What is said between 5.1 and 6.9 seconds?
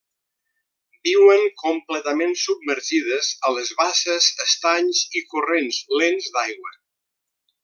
i corrents lents d'aigua.